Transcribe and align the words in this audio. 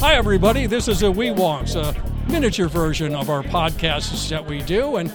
Hi, 0.00 0.14
everybody. 0.14 0.66
This 0.66 0.88
is 0.88 1.04
a 1.04 1.10
Wee 1.10 1.28
Wonks, 1.28 1.76
a 1.76 1.94
miniature 2.28 2.66
version 2.66 3.14
of 3.14 3.30
our 3.30 3.44
podcasts 3.44 4.28
that 4.30 4.44
we 4.44 4.60
do. 4.62 4.96
And 4.96 5.12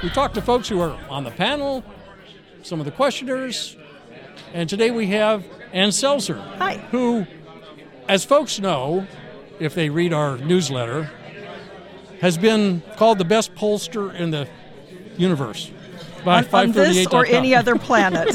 we 0.00 0.10
talk 0.10 0.34
to 0.34 0.42
folks 0.42 0.68
who 0.68 0.80
are 0.80 0.96
on 1.10 1.24
the 1.24 1.32
panel, 1.32 1.82
some 2.62 2.78
of 2.78 2.86
the 2.86 2.92
questioners. 2.92 3.76
And 4.54 4.68
today 4.68 4.92
we 4.92 5.08
have 5.08 5.44
Ann 5.72 5.88
Selzer. 5.88 6.40
Hi. 6.58 6.76
Who, 6.92 7.26
as 8.08 8.24
folks 8.24 8.60
know, 8.60 9.04
if 9.58 9.74
they 9.74 9.90
read 9.90 10.12
our 10.12 10.38
newsletter, 10.38 11.10
has 12.20 12.38
been 12.38 12.82
called 12.94 13.18
the 13.18 13.24
best 13.24 13.52
pollster 13.56 14.14
in 14.14 14.30
the 14.30 14.48
universe 15.16 15.72
by 16.24 16.44
on, 16.44 16.44
on 16.52 16.72
this 16.72 17.06
or 17.06 17.24
538.com. 17.24 17.34
any 17.34 17.54
other 17.54 17.76
planet. 17.78 18.28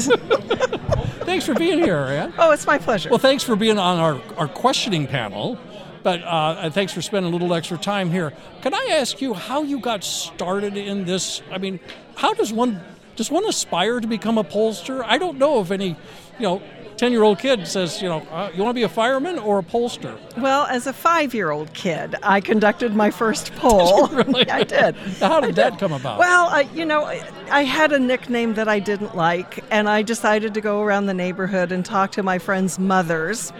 Thanks 1.24 1.46
for 1.46 1.54
being 1.54 1.78
here, 1.78 1.96
Ann. 1.96 2.34
oh, 2.38 2.50
it's 2.50 2.66
my 2.66 2.78
pleasure. 2.78 3.08
Well, 3.08 3.18
thanks 3.18 3.42
for 3.42 3.56
being 3.56 3.78
on 3.78 3.98
our, 3.98 4.20
our 4.36 4.48
questioning 4.48 5.06
panel, 5.06 5.58
but 6.02 6.22
uh, 6.22 6.70
thanks 6.70 6.92
for 6.92 7.00
spending 7.02 7.32
a 7.32 7.32
little 7.32 7.52
extra 7.54 7.78
time 7.78 8.10
here. 8.10 8.32
Can 8.62 8.74
I 8.74 8.88
ask 8.92 9.20
you 9.20 9.34
how 9.34 9.62
you 9.62 9.80
got 9.80 10.04
started 10.04 10.76
in 10.76 11.04
this? 11.04 11.42
I 11.50 11.58
mean, 11.58 11.80
how 12.14 12.34
does 12.34 12.52
one 12.52 12.80
does 13.16 13.30
one 13.30 13.44
aspire 13.46 14.00
to 14.00 14.06
become 14.06 14.38
a 14.38 14.44
pollster? 14.44 15.02
I 15.04 15.18
don't 15.18 15.38
know 15.38 15.60
if 15.60 15.70
any, 15.70 15.88
you 15.88 16.40
know, 16.40 16.62
ten 16.96 17.12
year 17.12 17.22
old 17.22 17.38
kid 17.38 17.66
says, 17.66 18.00
you 18.00 18.08
know, 18.08 18.20
uh, 18.30 18.50
you 18.54 18.62
want 18.62 18.74
to 18.74 18.78
be 18.78 18.82
a 18.84 18.88
fireman 18.88 19.38
or 19.38 19.58
a 19.58 19.62
pollster. 19.62 20.18
well, 20.36 20.64
as 20.66 20.86
a 20.86 20.92
five-year-old 20.92 21.72
kid, 21.74 22.14
I 22.22 22.40
conducted 22.40 22.94
my 22.94 23.10
first 23.10 23.54
poll. 23.56 24.08
Really? 24.14 24.48
I 24.50 24.62
did. 24.62 24.94
How 24.96 25.40
did 25.40 25.58
I 25.58 25.70
that 25.70 25.78
come 25.78 25.92
about? 25.92 26.18
Well, 26.18 26.46
I, 26.46 26.62
you 26.74 26.84
know, 26.84 27.04
I 27.50 27.64
had 27.64 27.92
a 27.92 27.98
nickname 27.98 28.54
that 28.54 28.68
I 28.68 28.78
didn't 28.78 29.16
like, 29.16 29.64
and 29.70 29.88
I 29.88 30.02
decided 30.02 30.54
to 30.54 30.60
go 30.60 30.82
around 30.82 31.06
the 31.06 31.14
neighborhood 31.14 31.72
and 31.72 31.84
talk 31.84 32.12
to 32.12 32.22
my 32.22 32.38
friends' 32.38 32.78
mothers 32.78 33.52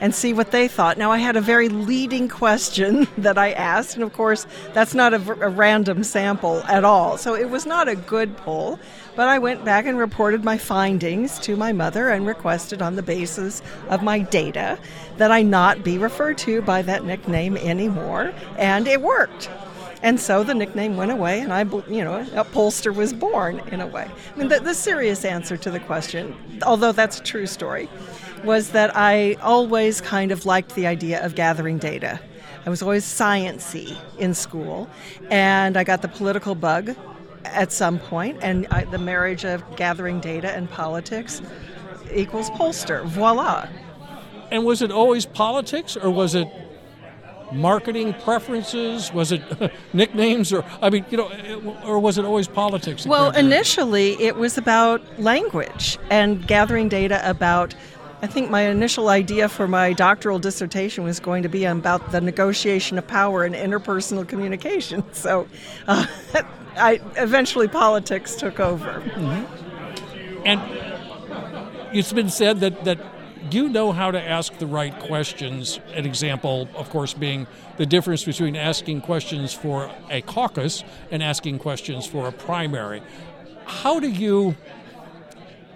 and 0.00 0.14
see 0.14 0.32
what 0.32 0.50
they 0.50 0.68
thought. 0.68 0.98
Now, 0.98 1.10
I 1.10 1.18
had 1.18 1.36
a 1.36 1.40
very 1.40 1.68
leading 1.68 2.28
question 2.28 3.06
that 3.18 3.38
I 3.38 3.52
asked, 3.52 3.94
and 3.94 4.02
of 4.02 4.12
course, 4.12 4.46
that's 4.72 4.94
not 4.94 5.14
a 5.14 5.18
random 5.18 6.04
sample 6.04 6.62
at 6.64 6.84
all. 6.84 7.18
So 7.18 7.34
it 7.34 7.50
was 7.50 7.66
not 7.66 7.88
a 7.88 7.96
good 7.96 8.36
poll, 8.36 8.78
but 9.16 9.28
I 9.28 9.38
went 9.38 9.64
back 9.64 9.86
and 9.86 9.98
reported 9.98 10.44
my 10.44 10.58
findings 10.58 11.38
to 11.40 11.56
my 11.56 11.72
mother 11.72 12.08
and 12.10 12.26
requested 12.26 12.82
on 12.82 12.96
the 12.96 13.02
basis 13.02 13.62
of 13.88 14.02
my 14.02 14.18
data 14.20 14.78
that 15.16 15.30
I 15.30 15.42
not 15.42 15.84
be 15.84 15.98
referred 15.98 16.38
to 16.38 16.62
by 16.62 16.82
that 16.82 17.04
nickname 17.04 17.56
anymore, 17.56 18.32
and 18.58 18.88
it 18.88 19.00
worked. 19.00 19.48
And 20.04 20.20
so 20.20 20.44
the 20.44 20.52
nickname 20.52 20.98
went 20.98 21.12
away, 21.12 21.40
and 21.40 21.50
I, 21.50 21.62
you 21.62 22.04
know, 22.04 22.20
a 22.34 22.44
pollster 22.44 22.94
was 22.94 23.14
born 23.14 23.60
in 23.70 23.80
a 23.80 23.86
way. 23.86 24.06
I 24.06 24.38
mean, 24.38 24.48
the, 24.48 24.60
the 24.60 24.74
serious 24.74 25.24
answer 25.24 25.56
to 25.56 25.70
the 25.70 25.80
question, 25.80 26.36
although 26.62 26.92
that's 26.92 27.20
a 27.20 27.22
true 27.22 27.46
story, 27.46 27.88
was 28.44 28.70
that 28.70 28.96
I 28.96 29.34
always 29.42 30.00
kind 30.00 30.30
of 30.32 30.46
liked 30.46 30.74
the 30.74 30.86
idea 30.86 31.24
of 31.24 31.34
gathering 31.34 31.78
data. 31.78 32.20
I 32.66 32.70
was 32.70 32.82
always 32.82 33.04
sciency 33.04 33.96
in 34.18 34.34
school, 34.34 34.88
and 35.30 35.76
I 35.76 35.84
got 35.84 36.02
the 36.02 36.08
political 36.08 36.54
bug 36.54 36.94
at 37.44 37.72
some 37.72 37.98
point, 37.98 38.38
and 38.42 38.66
I, 38.70 38.84
the 38.84 38.98
marriage 38.98 39.44
of 39.44 39.62
gathering 39.76 40.20
data 40.20 40.50
and 40.50 40.70
politics 40.70 41.42
equals 42.12 42.50
pollster. 42.50 43.04
Voila. 43.06 43.68
and 44.50 44.64
was 44.64 44.80
it 44.82 44.90
always 44.90 45.26
politics 45.26 45.96
or 45.96 46.10
was 46.10 46.34
it 46.34 46.48
marketing 47.52 48.14
preferences? 48.14 49.12
Was 49.12 49.30
it 49.32 49.42
nicknames 49.92 50.52
or 50.52 50.64
I 50.80 50.90
mean, 50.90 51.04
you 51.10 51.18
know, 51.18 51.28
or 51.84 51.98
was 51.98 52.18
it 52.18 52.24
always 52.24 52.48
politics? 52.48 53.06
Well, 53.06 53.30
initially 53.32 54.12
it 54.22 54.36
was 54.36 54.56
about 54.56 55.02
language 55.20 55.98
and 56.10 56.46
gathering 56.46 56.88
data 56.88 57.20
about. 57.28 57.74
I 58.24 58.26
think 58.26 58.48
my 58.48 58.62
initial 58.62 59.10
idea 59.10 59.50
for 59.50 59.68
my 59.68 59.92
doctoral 59.92 60.38
dissertation 60.38 61.04
was 61.04 61.20
going 61.20 61.42
to 61.42 61.48
be 61.50 61.66
about 61.66 62.10
the 62.10 62.22
negotiation 62.22 62.96
of 62.96 63.06
power 63.06 63.44
and 63.44 63.54
interpersonal 63.54 64.26
communication. 64.26 65.04
So, 65.12 65.46
uh, 65.86 66.06
I 66.76 67.00
eventually 67.16 67.68
politics 67.68 68.34
took 68.34 68.60
over. 68.60 69.02
And 70.46 70.58
it's 71.92 72.14
been 72.14 72.30
said 72.30 72.60
that, 72.60 72.84
that 72.84 72.98
you 73.50 73.68
know 73.68 73.92
how 73.92 74.10
to 74.10 74.20
ask 74.20 74.56
the 74.56 74.66
right 74.66 74.98
questions. 75.00 75.78
An 75.92 76.06
example, 76.06 76.66
of 76.74 76.88
course, 76.88 77.12
being 77.12 77.46
the 77.76 77.84
difference 77.84 78.24
between 78.24 78.56
asking 78.56 79.02
questions 79.02 79.52
for 79.52 79.90
a 80.08 80.22
caucus 80.22 80.82
and 81.10 81.22
asking 81.22 81.58
questions 81.58 82.06
for 82.06 82.26
a 82.26 82.32
primary. 82.32 83.02
How 83.66 84.00
do 84.00 84.08
you? 84.08 84.56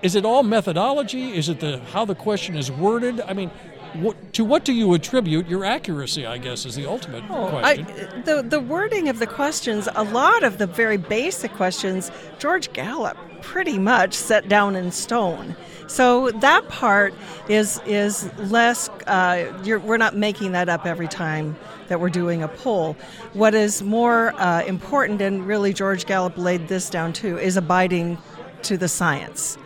Is 0.02 0.14
it 0.14 0.24
all 0.24 0.42
methodology? 0.42 1.36
Is 1.36 1.48
it 1.48 1.60
the 1.60 1.78
how 1.92 2.04
the 2.04 2.14
question 2.14 2.56
is 2.56 2.70
worded? 2.70 3.20
I 3.20 3.32
mean, 3.32 3.50
what, 3.94 4.32
to 4.34 4.44
what 4.44 4.64
do 4.64 4.72
you 4.72 4.94
attribute 4.94 5.48
your 5.48 5.64
accuracy? 5.64 6.24
I 6.24 6.38
guess 6.38 6.64
is 6.66 6.76
the 6.76 6.86
ultimate 6.86 7.24
I, 7.24 7.82
question. 7.82 8.22
the 8.24 8.42
the 8.42 8.60
wording 8.60 9.08
of 9.08 9.18
the 9.18 9.26
questions, 9.26 9.88
a 9.94 10.04
lot 10.04 10.44
of 10.44 10.58
the 10.58 10.66
very 10.66 10.98
basic 10.98 11.52
questions, 11.54 12.12
George 12.38 12.72
Gallup 12.72 13.16
pretty 13.42 13.78
much 13.78 14.14
set 14.14 14.48
down 14.48 14.76
in 14.76 14.92
stone. 14.92 15.56
So 15.88 16.30
that 16.30 16.68
part 16.68 17.12
is 17.48 17.80
is 17.86 18.30
less. 18.38 18.88
Uh, 19.06 19.52
you're, 19.64 19.80
we're 19.80 19.96
not 19.96 20.14
making 20.14 20.52
that 20.52 20.68
up 20.68 20.86
every 20.86 21.08
time 21.08 21.56
that 21.88 21.98
we're 21.98 22.10
doing 22.10 22.42
a 22.42 22.48
poll. 22.48 22.94
What 23.32 23.54
is 23.54 23.82
more 23.82 24.32
uh, 24.40 24.62
important, 24.64 25.20
and 25.22 25.44
really 25.46 25.72
George 25.72 26.06
Gallup 26.06 26.36
laid 26.36 26.68
this 26.68 26.88
down 26.88 27.14
too, 27.14 27.38
is 27.38 27.56
abiding 27.56 28.18
to 28.62 28.76
the 28.76 28.88
science 28.88 29.56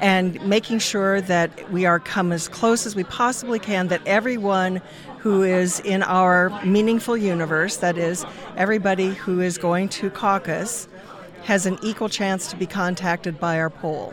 and 0.00 0.40
making 0.46 0.78
sure 0.78 1.20
that 1.20 1.70
we 1.70 1.86
are 1.86 1.98
come 1.98 2.32
as 2.32 2.48
close 2.48 2.86
as 2.86 2.96
we 2.96 3.04
possibly 3.04 3.58
can 3.58 3.88
that 3.88 4.00
everyone 4.06 4.80
who 5.18 5.42
is 5.42 5.80
in 5.80 6.02
our 6.02 6.50
meaningful 6.64 7.16
universe 7.16 7.76
that 7.78 7.98
is 7.98 8.24
everybody 8.56 9.10
who 9.10 9.40
is 9.40 9.58
going 9.58 9.88
to 9.88 10.10
caucus 10.10 10.88
has 11.44 11.66
an 11.66 11.78
equal 11.82 12.08
chance 12.08 12.48
to 12.48 12.56
be 12.56 12.66
contacted 12.66 13.38
by 13.38 13.58
our 13.58 13.70
poll 13.70 14.12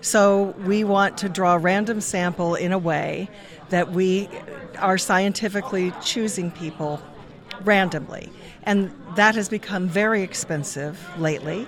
so 0.00 0.54
we 0.64 0.82
want 0.82 1.18
to 1.18 1.28
draw 1.28 1.54
a 1.54 1.58
random 1.58 2.00
sample 2.00 2.54
in 2.54 2.72
a 2.72 2.78
way 2.78 3.28
that 3.68 3.92
we 3.92 4.28
are 4.78 4.98
scientifically 4.98 5.92
choosing 6.02 6.50
people 6.50 7.02
randomly. 7.64 8.30
And 8.62 8.90
that 9.16 9.34
has 9.34 9.48
become 9.48 9.88
very 9.88 10.22
expensive 10.22 10.98
lately. 11.18 11.66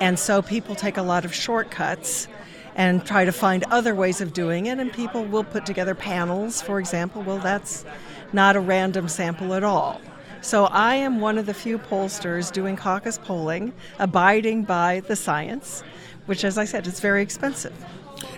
And 0.00 0.18
so 0.18 0.42
people 0.42 0.74
take 0.74 0.96
a 0.96 1.02
lot 1.02 1.24
of 1.24 1.34
shortcuts 1.34 2.28
and 2.74 3.04
try 3.04 3.24
to 3.24 3.32
find 3.32 3.64
other 3.70 3.94
ways 3.94 4.20
of 4.20 4.32
doing 4.32 4.66
it. 4.66 4.78
And 4.78 4.92
people 4.92 5.24
will 5.24 5.44
put 5.44 5.66
together 5.66 5.94
panels, 5.94 6.60
for 6.60 6.78
example. 6.78 7.22
Well, 7.22 7.38
that's 7.38 7.84
not 8.32 8.56
a 8.56 8.60
random 8.60 9.08
sample 9.08 9.54
at 9.54 9.64
all. 9.64 10.00
So 10.40 10.66
I 10.66 10.96
am 10.96 11.20
one 11.20 11.38
of 11.38 11.46
the 11.46 11.54
few 11.54 11.78
pollsters 11.78 12.52
doing 12.52 12.76
caucus 12.76 13.16
polling, 13.16 13.72
abiding 13.98 14.64
by 14.64 15.00
the 15.00 15.16
science, 15.16 15.82
which, 16.26 16.44
as 16.44 16.58
I 16.58 16.66
said, 16.66 16.86
is 16.86 17.00
very 17.00 17.22
expensive. 17.22 17.72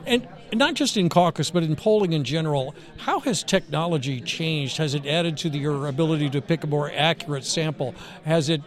And 0.06 0.28
not 0.52 0.74
just 0.74 0.96
in 0.96 1.08
caucus, 1.08 1.50
but 1.50 1.64
in 1.64 1.74
polling 1.74 2.12
in 2.12 2.22
general, 2.22 2.74
how 2.98 3.18
has 3.20 3.42
technology 3.42 4.20
changed? 4.20 4.76
Has 4.76 4.94
it 4.94 5.04
added 5.04 5.36
to 5.38 5.50
the, 5.50 5.58
your 5.58 5.88
ability 5.88 6.30
to 6.30 6.40
pick 6.40 6.62
a 6.62 6.66
more 6.68 6.92
accurate 6.94 7.44
sample? 7.44 7.94
Has 8.24 8.48
it 8.48 8.62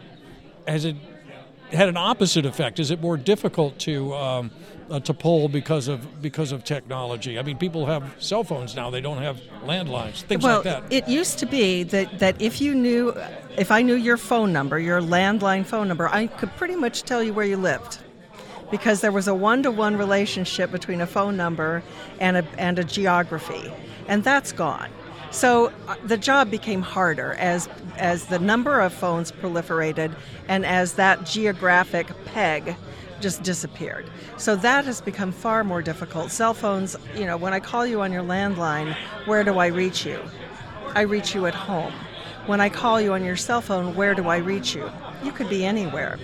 has 0.68 0.86
it 0.86 0.96
had 1.72 1.90
an 1.90 1.97
opposite 1.97 2.46
effect? 2.46 2.80
Is 2.80 2.91
it 2.91 3.02
more 3.02 3.18
difficult 3.18 3.78
to 3.80 4.13
um, 4.16 4.52
uh, 4.90 5.00
to 5.02 5.13
poll 5.13 5.47
because 5.47 5.88
of 5.88 6.22
because 6.22 6.52
of 6.52 6.63
technology? 6.63 7.38
I 7.38 7.44
mean, 7.44 7.57
people 7.57 7.85
have 7.85 8.16
cell 8.19 8.44
phones 8.44 8.75
now; 8.75 8.90
they 8.90 9.02
don't 9.02 9.22
have 9.22 9.40
landlines, 9.63 10.22
things 10.22 10.44
well, 10.44 10.57
like 10.57 10.63
that. 10.63 10.84
it 10.91 11.07
used 11.07 11.40
to 11.40 11.46
be 11.46 11.84
that, 11.84 12.19
that 12.19 12.41
if 12.41 12.62
you 12.62 12.75
knew, 12.75 13.13
if 13.57 13.72
I 13.72 13.81
knew 13.81 13.96
your 13.96 14.18
phone 14.18 14.52
number, 14.52 14.80
your 14.80 15.02
landline 15.02 15.66
phone 15.66 15.88
number, 15.88 16.07
I 16.07 16.28
could 16.28 16.56
pretty 16.56 16.75
much 16.75 17.03
tell 17.03 17.24
you 17.24 17.34
where 17.34 17.46
you 17.46 17.57
lived. 17.57 18.00
Because 18.72 19.01
there 19.01 19.12
was 19.12 19.28
a 19.28 19.34
one 19.34 19.63
to 19.63 19.72
one 19.72 19.97
relationship 19.97 20.72
between 20.72 21.01
a 21.01 21.07
phone 21.07 21.36
number 21.36 21.81
and 22.19 22.38
a, 22.38 22.46
and 22.59 22.78
a 22.78 22.84
geography. 22.84 23.72
And 24.07 24.24
that's 24.24 24.51
gone. 24.51 24.92
So 25.31 25.71
uh, 25.87 25.95
the 26.05 26.17
job 26.17 26.49
became 26.49 26.81
harder 26.81 27.33
as, 27.33 27.69
as 27.97 28.25
the 28.25 28.39
number 28.39 28.81
of 28.81 28.93
phones 28.93 29.31
proliferated 29.31 30.15
and 30.47 30.65
as 30.65 30.93
that 30.93 31.25
geographic 31.25 32.07
peg 32.25 32.75
just 33.21 33.43
disappeared. 33.43 34.09
So 34.37 34.55
that 34.57 34.85
has 34.85 35.01
become 35.01 35.31
far 35.31 35.63
more 35.63 35.81
difficult. 35.81 36.31
Cell 36.31 36.53
phones, 36.53 36.95
you 37.15 37.25
know, 37.25 37.37
when 37.37 37.53
I 37.53 37.59
call 37.59 37.85
you 37.85 38.01
on 38.01 38.11
your 38.11 38.23
landline, 38.23 38.95
where 39.25 39.43
do 39.43 39.59
I 39.59 39.67
reach 39.67 40.05
you? 40.05 40.19
I 40.95 41.01
reach 41.01 41.35
you 41.35 41.45
at 41.45 41.53
home. 41.53 41.93
When 42.45 42.61
I 42.61 42.69
call 42.69 42.99
you 42.99 43.13
on 43.13 43.23
your 43.23 43.35
cell 43.35 43.61
phone, 43.61 43.95
where 43.95 44.15
do 44.15 44.27
I 44.29 44.37
reach 44.37 44.73
you? 44.73 44.89
You 45.23 45.31
could 45.31 45.49
be 45.49 45.65
anywhere. 45.65 46.17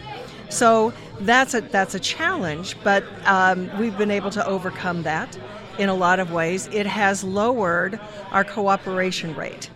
So 0.49 0.93
that's 1.19 1.53
a 1.53 1.61
that's 1.61 1.95
a 1.95 1.99
challenge, 1.99 2.77
but 2.83 3.03
um, 3.25 3.69
we've 3.77 3.97
been 3.97 4.11
able 4.11 4.31
to 4.31 4.45
overcome 4.45 5.03
that 5.03 5.37
in 5.77 5.89
a 5.89 5.93
lot 5.93 6.19
of 6.19 6.31
ways. 6.31 6.67
It 6.71 6.85
has 6.85 7.23
lowered 7.23 7.99
our 8.31 8.43
cooperation 8.43 9.35
rate, 9.35 9.69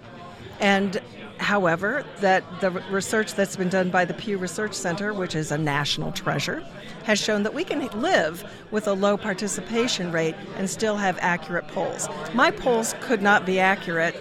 and 0.59 1.01
however, 1.37 2.05
that 2.19 2.43
the 2.61 2.71
research 2.91 3.33
that's 3.33 3.55
been 3.55 3.69
done 3.69 3.89
by 3.89 4.05
the 4.05 4.13
Pew 4.13 4.37
Research 4.37 4.73
Center, 4.73 5.13
which 5.13 5.35
is 5.35 5.51
a 5.51 5.57
national 5.57 6.11
treasure, 6.11 6.63
has 7.03 7.19
shown 7.19 7.43
that 7.43 7.53
we 7.53 7.63
can 7.63 7.87
live 7.99 8.43
with 8.71 8.87
a 8.87 8.93
low 8.93 9.17
participation 9.17 10.11
rate 10.11 10.35
and 10.57 10.69
still 10.69 10.97
have 10.97 11.17
accurate 11.21 11.67
polls. 11.69 12.07
My 12.33 12.51
polls 12.51 12.93
could 12.99 13.21
not 13.21 13.45
be 13.45 13.59
accurate 13.59 14.15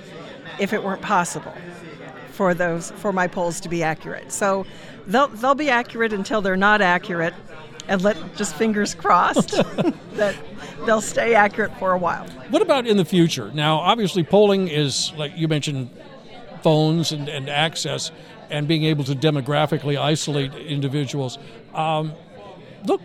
if 0.58 0.72
it 0.72 0.82
weren't 0.82 1.02
possible 1.02 1.54
for 2.30 2.54
those 2.54 2.92
for 2.92 3.12
my 3.12 3.26
polls 3.26 3.60
to 3.60 3.68
be 3.68 3.82
accurate. 3.82 4.30
So 4.32 4.64
they'll 5.06 5.28
they'll 5.28 5.54
be 5.54 5.70
accurate 5.70 6.12
until 6.12 6.40
they're 6.40 6.56
not 6.56 6.80
accurate, 6.80 7.34
and 7.88 8.00
let 8.00 8.16
just 8.36 8.54
fingers 8.54 8.94
crossed 8.94 9.50
that 10.12 10.36
they'll 10.86 11.00
stay 11.00 11.34
accurate 11.34 11.76
for 11.78 11.92
a 11.92 11.98
while. 11.98 12.26
What 12.50 12.62
about 12.62 12.86
in 12.86 12.96
the 12.96 13.04
future? 13.04 13.50
Now, 13.52 13.78
obviously, 13.78 14.22
polling 14.22 14.68
is 14.68 15.12
like 15.16 15.32
you 15.36 15.48
mentioned, 15.48 15.90
phones 16.62 17.12
and, 17.12 17.28
and 17.28 17.48
access, 17.48 18.10
and 18.50 18.66
being 18.66 18.84
able 18.84 19.04
to 19.04 19.14
demographically 19.14 20.00
isolate 20.00 20.54
individuals. 20.54 21.38
Um, 21.74 22.12
look 22.84 23.00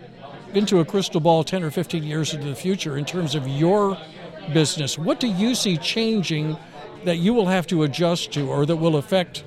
into 0.54 0.80
a 0.80 0.84
crystal 0.84 1.20
ball 1.20 1.44
10 1.44 1.62
or 1.62 1.70
15 1.70 2.02
years 2.02 2.32
into 2.32 2.46
the 2.46 2.54
future 2.54 2.96
in 2.96 3.04
terms 3.04 3.34
of 3.34 3.46
your 3.46 3.98
business. 4.52 4.98
What 4.98 5.20
do 5.20 5.26
you 5.26 5.54
see 5.54 5.76
changing 5.76 6.56
that 7.04 7.16
you 7.16 7.34
will 7.34 7.46
have 7.46 7.66
to 7.68 7.82
adjust 7.82 8.32
to 8.32 8.48
or 8.48 8.66
that 8.66 8.76
will 8.76 8.96
affect 8.96 9.44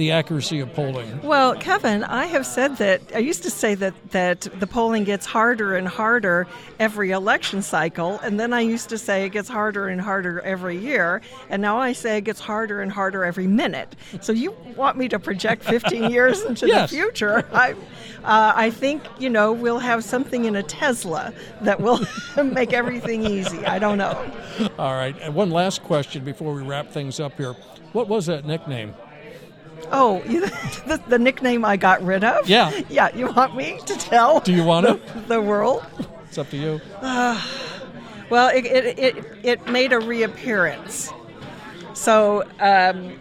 the 0.00 0.10
accuracy 0.10 0.60
of 0.60 0.72
polling? 0.72 1.20
Well, 1.22 1.54
Kevin, 1.56 2.04
I 2.04 2.24
have 2.24 2.46
said 2.46 2.78
that 2.78 3.02
I 3.14 3.18
used 3.18 3.42
to 3.42 3.50
say 3.50 3.74
that 3.74 3.92
that 4.12 4.40
the 4.58 4.66
polling 4.66 5.04
gets 5.04 5.26
harder 5.26 5.76
and 5.76 5.86
harder 5.86 6.46
every 6.78 7.10
election 7.10 7.60
cycle, 7.60 8.18
and 8.20 8.40
then 8.40 8.54
I 8.54 8.62
used 8.62 8.88
to 8.88 8.98
say 8.98 9.26
it 9.26 9.28
gets 9.28 9.48
harder 9.48 9.88
and 9.88 10.00
harder 10.00 10.40
every 10.40 10.78
year, 10.78 11.20
and 11.50 11.60
now 11.60 11.78
I 11.78 11.92
say 11.92 12.16
it 12.16 12.22
gets 12.22 12.40
harder 12.40 12.80
and 12.80 12.90
harder 12.90 13.26
every 13.26 13.46
minute. 13.46 13.94
So 14.22 14.32
you 14.32 14.56
want 14.74 14.96
me 14.96 15.06
to 15.10 15.18
project 15.18 15.64
15 15.64 16.10
years 16.16 16.42
into 16.44 16.66
yes. 16.66 16.90
the 16.90 16.96
future? 16.96 17.46
I, 17.52 17.72
uh, 18.24 18.54
I 18.56 18.70
think 18.70 19.02
you 19.18 19.28
know 19.28 19.52
we'll 19.52 19.80
have 19.80 20.02
something 20.02 20.46
in 20.46 20.56
a 20.56 20.62
Tesla 20.62 21.34
that 21.60 21.78
will 21.78 22.00
make 22.42 22.72
everything 22.72 23.26
easy. 23.26 23.66
I 23.66 23.78
don't 23.78 23.98
know. 23.98 24.16
All 24.78 24.94
right, 24.94 25.14
and 25.20 25.34
one 25.34 25.50
last 25.50 25.82
question 25.82 26.24
before 26.24 26.54
we 26.54 26.62
wrap 26.62 26.90
things 26.90 27.20
up 27.20 27.36
here. 27.36 27.52
What 27.92 28.08
was 28.08 28.24
that 28.26 28.46
nickname? 28.46 28.94
Oh, 29.92 30.20
the, 30.26 31.02
the, 31.08 31.18
nickname 31.18 31.64
I 31.64 31.76
got 31.76 32.02
rid 32.02 32.24
of? 32.24 32.48
Yeah. 32.48 32.70
Yeah, 32.88 33.14
you 33.14 33.32
want 33.32 33.56
me 33.56 33.80
to 33.86 33.96
tell? 33.96 34.40
Do 34.40 34.52
you 34.52 34.64
want 34.64 34.86
to? 34.86 34.94
The, 35.14 35.34
the 35.34 35.40
world? 35.42 35.84
It's 36.26 36.38
up 36.38 36.50
to 36.50 36.56
you. 36.56 36.80
Uh, 37.00 37.40
well, 38.30 38.48
it, 38.48 38.64
it, 38.64 38.98
it, 38.98 39.24
it, 39.42 39.68
made 39.68 39.92
a 39.92 39.98
reappearance. 39.98 41.12
So 41.94 42.44
um, 42.60 43.18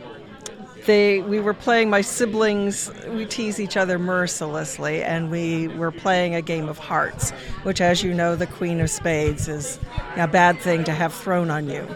they, 0.86 1.22
we 1.22 1.40
were 1.40 1.54
playing, 1.54 1.90
my 1.90 2.02
siblings, 2.02 2.92
we 3.10 3.26
tease 3.26 3.60
each 3.60 3.78
other 3.78 4.00
mercilessly, 4.00 5.04
and 5.04 5.32
we 5.32 5.68
were 5.70 5.92
playing 5.92 6.36
a 6.36 6.42
game 6.42 6.70
of 6.70 6.78
hearts, 6.78 7.32
which, 7.64 7.82
as 7.82 8.04
you 8.04 8.14
know, 8.14 8.36
the 8.36 8.48
Queen 8.48 8.80
of 8.80 8.90
Spades 8.90 9.48
is 9.48 9.80
a 10.18 10.28
bad 10.28 10.60
thing 10.60 10.84
to 10.84 10.92
have 10.92 11.14
thrown 11.14 11.50
on 11.50 11.70
you. 11.70 11.88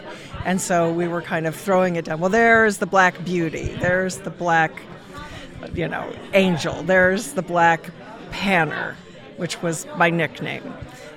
And 0.44 0.60
so 0.60 0.92
we 0.92 1.08
were 1.08 1.22
kind 1.22 1.46
of 1.46 1.56
throwing 1.56 1.96
it 1.96 2.04
down. 2.04 2.20
Well, 2.20 2.30
there's 2.30 2.78
the 2.78 2.86
Black 2.86 3.24
Beauty. 3.24 3.74
There's 3.80 4.18
the 4.18 4.30
Black, 4.30 4.82
you 5.74 5.88
know, 5.88 6.12
Angel. 6.34 6.82
There's 6.82 7.32
the 7.32 7.42
Black 7.42 7.90
Panner, 8.30 8.94
which 9.38 9.62
was 9.62 9.86
my 9.96 10.10
nickname. 10.10 10.74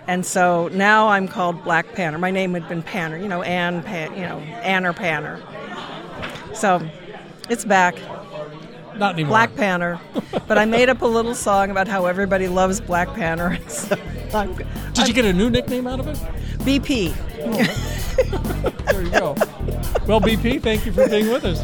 And 0.07 0.25
so 0.25 0.69
now 0.69 1.09
I'm 1.09 1.27
called 1.27 1.61
Black 1.65 1.87
Panner. 1.87 2.17
My 2.17 2.31
name 2.31 2.53
had 2.53 2.69
been 2.69 2.81
Panner, 2.81 3.21
you 3.21 3.27
know, 3.27 3.41
Ann, 3.41 3.83
Pan, 3.83 4.13
you 4.13 4.21
know, 4.21 4.39
Ann 4.63 4.85
or 4.85 4.93
Panner. 4.93 5.41
So 6.55 6.81
it's 7.49 7.65
back. 7.65 7.97
Not 8.95 9.13
anymore. 9.13 9.29
Black 9.29 9.51
Panner. 9.51 9.99
but 10.47 10.57
I 10.57 10.63
made 10.63 10.87
up 10.89 11.01
a 11.01 11.05
little 11.05 11.35
song 11.35 11.69
about 11.69 11.89
how 11.89 12.05
everybody 12.05 12.47
loves 12.47 12.79
Black 12.79 13.09
Panner. 13.09 13.59
So 14.27 14.39
I'm, 14.39 14.53
Did 14.55 14.67
I'm, 14.97 15.07
you 15.07 15.13
get 15.13 15.23
a 15.23 15.31
new 15.31 15.49
nickname 15.49 15.87
out 15.87 16.01
of 16.01 16.07
it? 16.07 16.17
BP. 16.65 17.15
Oh. 17.39 17.96
There 18.25 19.03
you 19.03 19.11
go. 19.11 19.35
Well, 20.07 20.21
BP, 20.21 20.61
thank 20.61 20.85
you 20.85 20.91
for 20.91 21.07
being 21.07 21.29
with 21.29 21.45
us. 21.45 21.61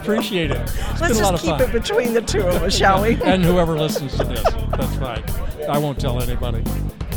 Appreciate 0.00 0.50
it. 0.50 0.60
It's 0.60 1.00
Let's 1.00 1.18
just 1.18 1.44
keep 1.44 1.60
it 1.60 1.72
between 1.72 2.12
the 2.12 2.20
two 2.22 2.40
of 2.42 2.62
us, 2.62 2.76
shall 2.76 3.02
we? 3.02 3.20
and 3.22 3.44
whoever 3.44 3.78
listens 3.78 4.16
to 4.18 4.24
this. 4.24 4.42
That's 4.76 4.96
fine. 4.96 5.22
I 5.68 5.78
won't 5.78 6.00
tell 6.00 6.20
anybody. 6.20 6.58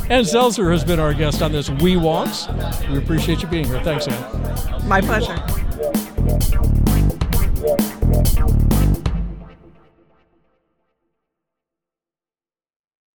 Ann 0.09 0.23
Selzer 0.23 0.71
has 0.71 0.83
been 0.83 0.99
our 0.99 1.15
guest 1.15 1.41
on 1.41 1.51
this 1.51 1.69
Wee 1.69 1.95
Wonks. 1.95 2.47
We 2.91 2.99
appreciate 2.99 3.41
you 3.41 3.47
being 3.47 3.65
here. 3.65 3.81
Thanks, 3.81 4.07
Ann. 4.07 4.87
My 4.87 5.01
pleasure. 5.01 5.35